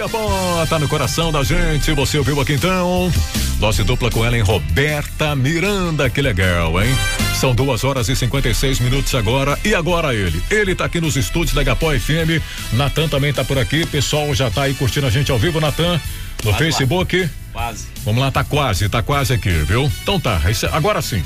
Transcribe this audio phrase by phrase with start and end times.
[0.00, 1.92] Igapó, tá no coração da gente.
[1.92, 3.12] Você ouviu aqui então?
[3.58, 6.88] Dose dupla com ela em Roberta Miranda, que legal, hein?
[7.38, 9.58] São duas horas e 56 minutos agora.
[9.62, 10.42] E agora ele?
[10.50, 12.42] Ele tá aqui nos estúdios da Igapó FM.
[12.72, 13.84] Natan também tá por aqui.
[13.84, 16.00] Pessoal já tá aí curtindo a gente ao vivo, Natan.
[16.42, 17.20] No quase Facebook.
[17.20, 17.28] Lá.
[17.52, 17.88] Quase.
[18.02, 19.92] Vamos lá, tá quase, tá quase aqui, viu?
[20.02, 20.40] Então tá,
[20.72, 21.22] agora sim.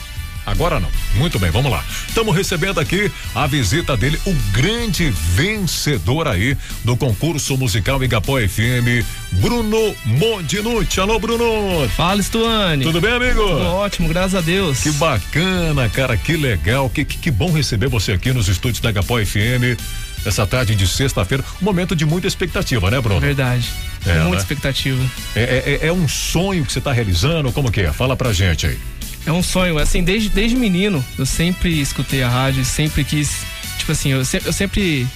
[0.47, 0.91] Agora não.
[1.15, 1.83] Muito bem, vamos lá.
[2.07, 9.05] Estamos recebendo aqui a visita dele, o grande vencedor aí do concurso musical Igapó FM,
[9.33, 11.01] Bruno Mondinucci.
[11.01, 11.89] Alô, Bruno.
[11.91, 12.85] Fala, Stuane.
[12.85, 13.41] Tudo bem, amigo?
[13.41, 14.81] Tudo ótimo, graças a Deus.
[14.81, 16.91] Que bacana, cara, que legal.
[16.91, 19.79] Que, que, que bom receber você aqui nos estúdios da Igapó FM
[20.25, 21.45] essa tarde de sexta-feira.
[21.61, 23.21] Um momento de muita expectativa, né, Bruno?
[23.21, 23.71] Verdade.
[24.07, 24.37] É, muita né?
[24.37, 25.05] expectativa.
[25.37, 27.53] É, é, é, um sonho que você está realizando?
[27.53, 27.93] Como que é?
[27.93, 28.79] Fala pra gente aí.
[29.27, 33.39] É um sonho, assim, desde, desde menino, eu sempre escutei a rádio, sempre quis,
[33.79, 35.07] tipo assim, eu, se, eu sempre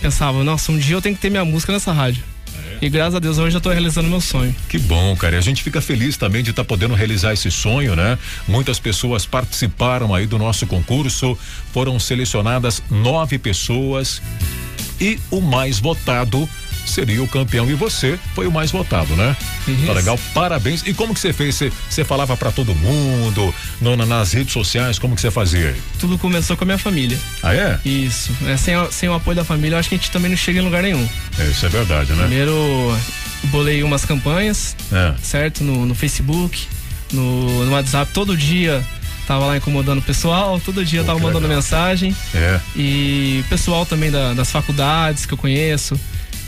[0.00, 2.24] pensava, nossa, um dia eu tenho que ter minha música nessa rádio.
[2.80, 2.84] É.
[2.86, 4.54] E graças a Deus hoje eu estou realizando meu sonho.
[4.68, 5.36] Que bom, cara.
[5.36, 8.18] E a gente fica feliz também de estar tá podendo realizar esse sonho, né?
[8.48, 11.38] Muitas pessoas participaram aí do nosso concurso.
[11.72, 14.20] Foram selecionadas nove pessoas
[15.00, 16.48] e o mais votado
[16.90, 19.36] seria o campeão e você foi o mais votado, né?
[19.66, 19.86] Isso.
[19.86, 20.18] Tá legal?
[20.34, 20.82] Parabéns.
[20.86, 21.60] E como que você fez?
[21.88, 25.74] Você, falava para todo mundo, no, nas redes sociais, como que você fazia?
[25.98, 27.18] Tudo começou com a minha família.
[27.42, 27.78] Ah, é?
[27.84, 28.32] Isso.
[28.46, 30.60] É, sem, sem o apoio da família, eu acho que a gente também não chega
[30.60, 31.08] em lugar nenhum.
[31.38, 32.26] É, isso é verdade, né?
[32.26, 32.96] Primeiro,
[33.44, 35.14] bolei umas campanhas, é.
[35.22, 35.64] certo?
[35.64, 36.66] No, no Facebook,
[37.12, 38.84] no, no WhatsApp, todo dia
[39.26, 41.56] tava lá incomodando o pessoal, todo dia Pô, tava mandando legal.
[41.56, 42.14] mensagem.
[42.34, 42.60] É.
[42.76, 45.98] E pessoal também da, das faculdades que eu conheço,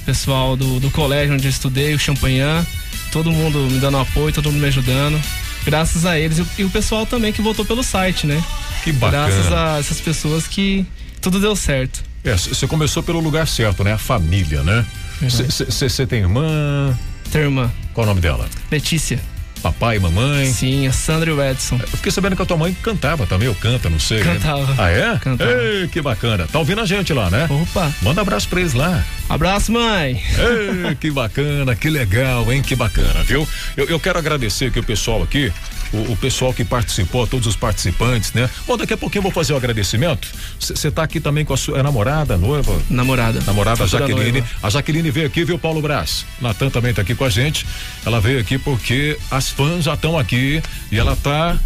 [0.08, 2.66] pessoal do, do colégio onde eu estudei, o Champagnat,
[3.12, 5.20] todo mundo me dando apoio, todo mundo me ajudando.
[5.66, 8.42] Graças a eles e, e o pessoal também que votou pelo site, né?
[8.82, 9.28] Que bacana.
[9.28, 10.86] Graças a essas pessoas que
[11.20, 12.02] tudo deu certo.
[12.24, 13.92] É, você começou pelo lugar certo, né?
[13.92, 14.86] A família, né?
[15.20, 16.98] Você tem irmã?
[17.30, 17.70] Tem irmã.
[17.92, 18.48] Qual o nome dela?
[18.70, 19.20] Letícia
[19.58, 20.46] papai e mamãe.
[20.52, 21.76] Sim, a Sandra e o Edson.
[21.80, 24.20] Eu fiquei sabendo que a tua mãe cantava também, ou canta, não sei.
[24.20, 24.74] Cantava.
[24.78, 25.18] Ah, é?
[25.18, 25.50] Cantava.
[25.50, 26.46] Ei, que bacana.
[26.50, 27.46] Tá ouvindo a gente lá, né?
[27.50, 27.92] Opa.
[28.02, 29.04] Manda um abraço pra eles lá.
[29.28, 30.22] Abraço, mãe.
[30.38, 32.62] Ei, que bacana, que legal, hein?
[32.62, 33.46] Que bacana, viu?
[33.76, 35.52] Eu, eu quero agradecer aqui o pessoal aqui,
[35.92, 38.48] o, o, pessoal que participou, todos os participantes, né?
[38.66, 40.28] Bom, daqui a pouquinho eu vou fazer o agradecimento.
[40.58, 42.80] Você tá aqui também com a sua é namorada, noiva?
[42.90, 43.40] Namorada.
[43.46, 44.32] Namorada, a Jaqueline.
[44.32, 44.46] Noiva.
[44.62, 46.26] A Jaqueline veio aqui, viu, Paulo Brás?
[46.40, 47.66] Natan também tá aqui com a gente.
[48.04, 51.56] Ela veio aqui porque as fãs já estão aqui e ela tá.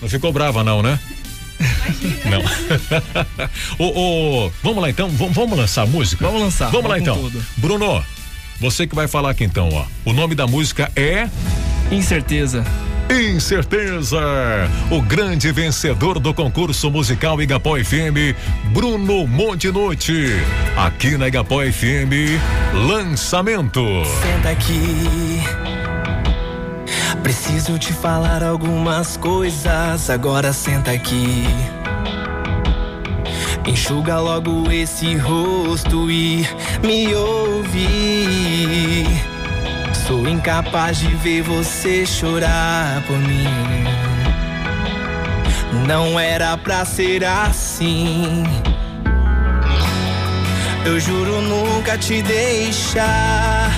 [0.00, 0.98] Não ficou brava, não, né?
[2.24, 2.42] Não.
[3.78, 6.24] ô, ô, vamos lá então, vamos, vamos lançar a música?
[6.24, 6.70] Vamos lançar.
[6.70, 7.16] Vamos, vamos lá então.
[7.16, 7.44] Tudo.
[7.56, 8.04] Bruno,
[8.60, 9.84] você que vai falar aqui então, ó.
[10.04, 11.28] O nome da música é
[11.90, 12.64] Incerteza.
[13.10, 14.18] Incerteza.
[14.90, 18.34] O grande vencedor do concurso musical Igapó FM,
[18.72, 20.28] Bruno Montenucci.
[20.76, 22.40] Aqui na Igapó FM,
[22.88, 23.80] lançamento.
[24.22, 25.42] Senta aqui.
[27.22, 30.10] Preciso te falar algumas coisas.
[30.10, 31.44] Agora senta aqui.
[33.66, 36.46] Enxuga logo esse rosto e
[36.82, 37.84] me ouve.
[39.94, 43.46] Sou incapaz de ver você chorar por mim.
[45.86, 48.44] Não era pra ser assim.
[50.84, 53.70] Eu juro nunca te deixar.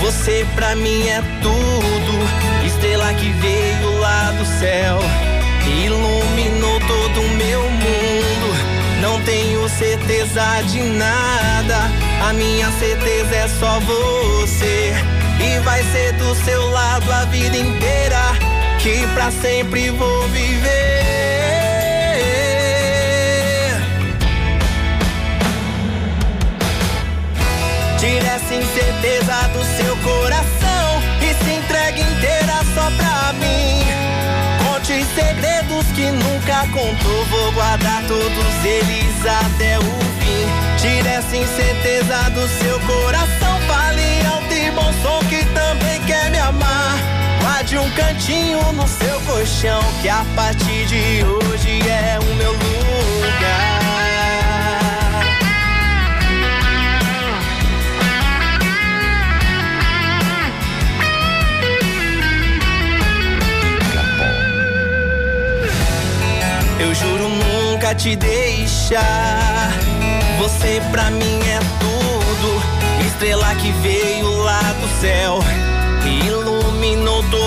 [0.00, 2.66] Você pra mim é tudo.
[2.66, 4.98] Estrela que veio lá do céu.
[5.84, 9.00] Iluminou todo o meu mundo.
[9.02, 11.90] Não tenho certeza de nada.
[12.26, 15.19] A minha certeza é só você.
[15.42, 18.20] E vai ser do seu lado a vida inteira
[18.82, 21.10] que pra sempre vou viver.
[27.98, 33.84] Tire essa incerteza do seu coração e se entregue inteira só pra mim.
[34.64, 40.46] Conte segredos que nunca contou, vou guardar todos eles até o fim.
[40.80, 44.49] Tire essa incerteza do seu coração, fale alto
[47.96, 53.80] cantinho no seu colchão, que a partir de hoje é o meu lugar.
[66.78, 69.70] Eu juro nunca te deixar.
[70.38, 75.40] Você pra mim é tudo estrela que veio lá do céu
[76.06, 76.30] e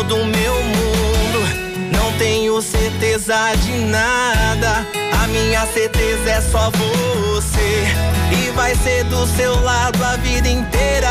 [0.03, 1.91] iluminou todo o meu mundo.
[1.91, 4.85] Não tenho certeza de nada,
[5.21, 7.85] a minha certeza é só você.
[8.31, 11.09] E vai ser do seu lado a vida inteira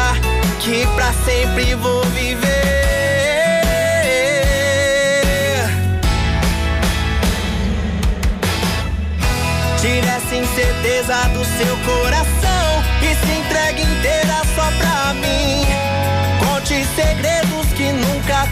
[0.94, 2.50] pra sempre vou viver.
[9.80, 12.51] Tire essa incerteza do seu coração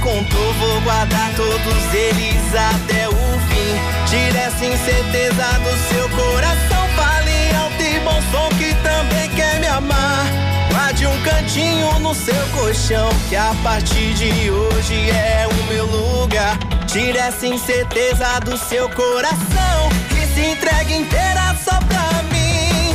[0.00, 4.08] contou, vou guardar todos eles até o fim.
[4.08, 9.66] Tire essa incerteza do seu coração, fale alto e bom som que também quer me
[9.66, 10.26] amar.
[10.70, 16.58] Guarde um cantinho no seu colchão, que a partir de hoje é o meu lugar.
[16.86, 22.94] Tire essa incerteza do seu coração e se entregue inteira só pra mim.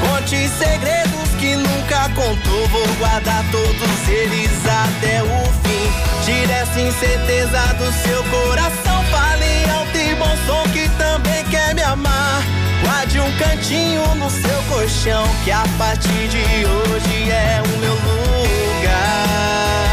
[0.00, 5.63] Conte segredos que nunca contou, vou guardar todos eles até o fim.
[6.24, 11.82] Tire essa incerteza do seu coração, fale alto e bom som que também quer me
[11.82, 12.42] amar.
[12.82, 19.83] Guarde um cantinho no seu colchão, que a partir de hoje é o meu lugar.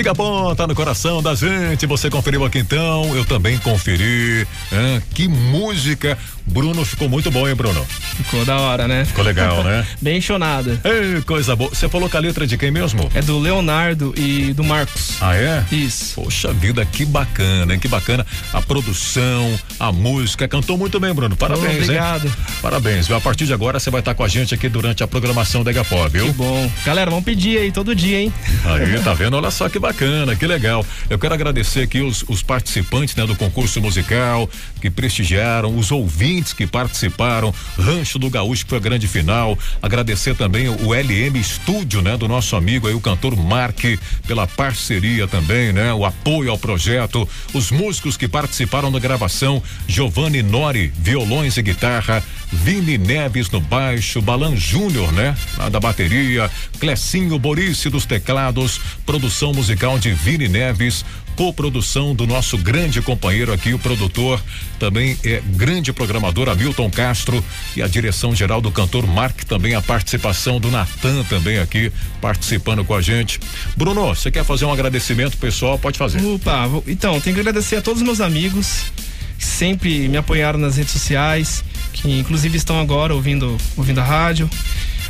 [0.00, 1.84] Liga Bom, tá no coração da gente.
[1.84, 4.46] Você conferiu aqui então, eu também conferi.
[4.72, 6.16] Ah, que música.
[6.46, 7.84] Bruno ficou muito bom, hein, Bruno?
[8.16, 9.04] Ficou da hora, né?
[9.04, 9.86] Ficou legal, né?
[10.02, 10.80] Bem chonada.
[10.82, 11.68] Ei, coisa boa.
[11.70, 13.08] Você falou com a letra de quem mesmo?
[13.14, 15.18] É do Leonardo e do Marcos.
[15.20, 15.62] Ah, é?
[15.70, 16.14] Isso.
[16.20, 17.78] Poxa vida, que bacana, hein?
[17.78, 18.26] Que bacana.
[18.52, 20.48] A produção, a música.
[20.48, 21.36] Cantou muito bem, Bruno.
[21.36, 22.26] Parabéns, Oh, obrigado.
[22.26, 22.32] hein?
[22.60, 23.16] Parabéns, viu?
[23.16, 25.70] A partir de agora você vai estar com a gente aqui durante a programação da
[25.70, 26.26] Egapó, viu?
[26.26, 26.68] Que bom.
[26.84, 28.32] Galera, vamos pedir aí todo dia, hein?
[28.64, 29.36] Aí, tá vendo?
[29.36, 30.84] Olha só que bacana, que legal.
[31.08, 34.48] Eu quero agradecer aqui os, os participantes né, do concurso musical
[34.80, 39.58] que prestigiaram, os ouvintes que participaram, Rancho do Gaúcho que foi a grande final.
[39.82, 43.80] Agradecer também o LM Estúdio, né, do nosso amigo aí, o cantor Mark,
[44.26, 45.92] pela parceria também, né?
[45.92, 52.22] O apoio ao projeto, os músicos que participaram da gravação, Giovanni Nori, violões e guitarra,
[52.52, 55.36] Vini Neves no baixo, Balan Júnior, né?
[55.70, 63.00] Da bateria, Clecinho Boris dos teclados, produção musical de Vini Neves, coprodução do nosso grande
[63.00, 64.38] companheiro aqui, o produtor,
[64.78, 67.42] também é grande programador Hamilton Castro
[67.74, 71.90] e a direção geral do cantor Mark, também a participação do Natan também aqui
[72.20, 73.40] participando com a gente.
[73.74, 75.78] Bruno, você quer fazer um agradecimento pessoal?
[75.78, 76.22] Pode fazer.
[76.22, 78.92] Opa, então, tenho que agradecer a todos os meus amigos
[79.38, 84.48] que sempre me apoiaram nas redes sociais, que inclusive estão agora ouvindo, ouvindo a rádio.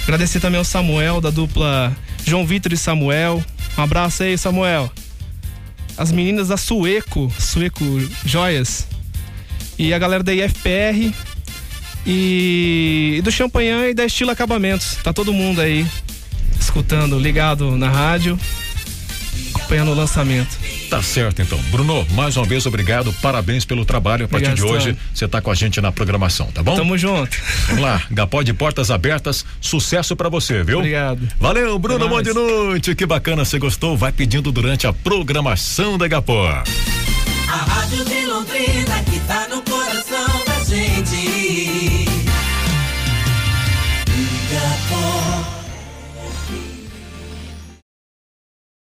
[0.05, 1.95] Agradecer também ao Samuel, da dupla
[2.25, 3.45] João Vitor e Samuel.
[3.81, 4.93] Um abraço aí, Samuel.
[5.97, 7.83] As meninas da Sueco, Sueco
[8.27, 8.87] Joias.
[9.79, 11.15] E a galera da IFPR.
[12.07, 14.97] E, e do Champanhã e da Estilo Acabamentos.
[15.03, 15.87] Tá todo mundo aí
[16.61, 18.39] escutando, ligado na rádio,
[19.55, 20.59] acompanhando o lançamento.
[20.91, 21.57] Tá certo, então.
[21.71, 23.13] Bruno, mais uma vez, obrigado.
[23.23, 24.25] Parabéns pelo trabalho.
[24.25, 26.75] A partir Obrigado, de hoje, você tá com a gente na programação, tá bom?
[26.75, 27.39] Tamo junto.
[27.69, 30.79] Vamos lá, Gapó de portas abertas, sucesso pra você, viu?
[30.79, 31.29] Obrigado.
[31.39, 32.95] Valeu, Bruno, bom de noite.
[32.97, 33.97] Que bacana, você gostou?
[33.97, 36.65] Vai pedindo durante a programação da Gapó.
[37.49, 41.90] A Rádio de Londrina que tá no coração da gente.